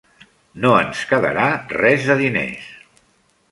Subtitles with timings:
[0.63, 1.45] No ens quedarà
[1.75, 2.67] res de diners.